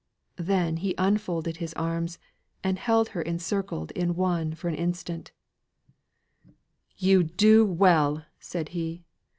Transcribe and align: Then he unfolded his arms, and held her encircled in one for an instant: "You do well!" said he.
Then 0.41 0.77
he 0.77 0.95
unfolded 0.97 1.57
his 1.57 1.75
arms, 1.75 2.17
and 2.63 2.79
held 2.79 3.09
her 3.09 3.21
encircled 3.21 3.91
in 3.91 4.15
one 4.15 4.55
for 4.55 4.67
an 4.67 4.73
instant: 4.73 5.31
"You 6.97 7.21
do 7.23 7.63
well!" 7.67 8.23
said 8.39 8.69
he. 8.69 9.03